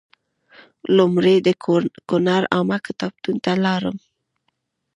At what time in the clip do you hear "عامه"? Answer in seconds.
2.55-2.77